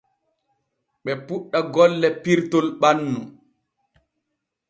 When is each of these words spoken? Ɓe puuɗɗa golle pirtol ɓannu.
Ɓe 1.03 1.11
puuɗɗa 1.25 1.59
golle 1.73 2.07
pirtol 2.23 2.67
ɓannu. 2.81 3.21